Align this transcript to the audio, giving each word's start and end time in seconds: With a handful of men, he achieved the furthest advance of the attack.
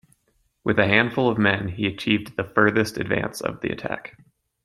With 0.63 0.79
a 0.79 0.87
handful 0.87 1.29
of 1.29 1.37
men, 1.37 1.67
he 1.67 1.85
achieved 1.85 2.35
the 2.35 2.43
furthest 2.43 2.97
advance 2.97 3.39
of 3.39 3.61
the 3.61 3.69
attack. 3.69 4.17